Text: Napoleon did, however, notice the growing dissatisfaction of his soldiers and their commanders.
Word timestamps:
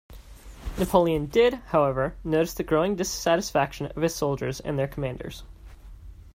Napoleon 0.79 1.27
did, 1.27 1.53
however, 1.67 2.15
notice 2.23 2.55
the 2.55 2.63
growing 2.63 2.95
dissatisfaction 2.95 3.85
of 3.85 4.01
his 4.01 4.15
soldiers 4.15 4.59
and 4.59 4.79
their 4.79 4.87
commanders. 4.87 5.43